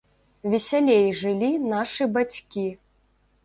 Весялей 0.53 1.05
жылі 1.21 1.51
нашы 1.77 2.11
бацькі. 2.19 2.69